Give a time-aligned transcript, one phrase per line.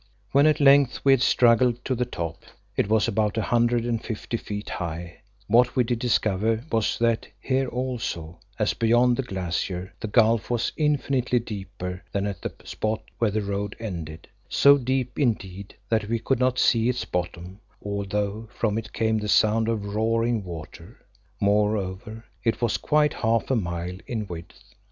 [0.31, 2.41] When at length we had struggled to the top,
[2.75, 7.27] it was about a hundred and fifty feet high; what we did discover was that,
[7.39, 13.03] here also, as beyond the glacier, the gulf was infinitely deeper than at the spot
[13.19, 18.49] where the road ended, so deep indeed that we could not see its bottom, although
[18.57, 20.97] from it came the sound of roaring water.
[21.39, 24.63] Moreover, it was quite half a mile in width.